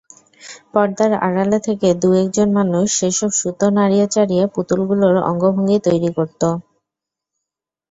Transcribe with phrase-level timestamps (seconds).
[0.73, 6.41] পর্দার আড়াল থেকে দু-একজন মানুষ সেসব সুতো নাড়িয়ে-চাড়িয়ে পুতুলগুলোর অঙ্গভঙ্গি তৈরি করত।